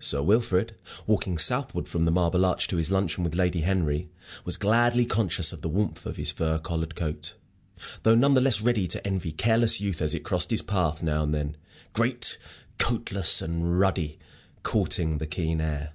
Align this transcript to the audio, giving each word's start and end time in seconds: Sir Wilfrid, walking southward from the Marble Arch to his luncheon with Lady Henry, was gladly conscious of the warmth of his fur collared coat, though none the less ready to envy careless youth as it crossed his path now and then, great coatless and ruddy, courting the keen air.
Sir 0.00 0.20
Wilfrid, 0.20 0.74
walking 1.06 1.38
southward 1.38 1.86
from 1.86 2.04
the 2.04 2.10
Marble 2.10 2.44
Arch 2.44 2.66
to 2.66 2.76
his 2.76 2.90
luncheon 2.90 3.22
with 3.22 3.36
Lady 3.36 3.60
Henry, 3.60 4.10
was 4.44 4.56
gladly 4.56 5.06
conscious 5.06 5.52
of 5.52 5.60
the 5.62 5.68
warmth 5.68 6.06
of 6.06 6.16
his 6.16 6.32
fur 6.32 6.58
collared 6.58 6.96
coat, 6.96 7.36
though 8.02 8.16
none 8.16 8.34
the 8.34 8.40
less 8.40 8.60
ready 8.60 8.88
to 8.88 9.06
envy 9.06 9.30
careless 9.30 9.80
youth 9.80 10.02
as 10.02 10.12
it 10.12 10.24
crossed 10.24 10.50
his 10.50 10.62
path 10.62 11.04
now 11.04 11.22
and 11.22 11.32
then, 11.32 11.56
great 11.92 12.36
coatless 12.78 13.40
and 13.40 13.78
ruddy, 13.78 14.18
courting 14.64 15.18
the 15.18 15.26
keen 15.28 15.60
air. 15.60 15.92